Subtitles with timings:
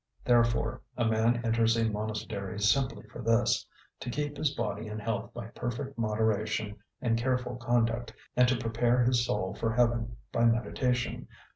[0.25, 3.67] Therefore, a man enters a monastery simply for this:
[3.99, 9.03] to keep his body in health by perfect moderation and careful conduct, and to prepare
[9.03, 11.27] his soul for heaven by meditation.